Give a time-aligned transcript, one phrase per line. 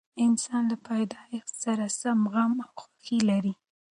[0.25, 1.83] انسان له پیدایښت سره
[2.31, 3.53] غم او خوښي لري.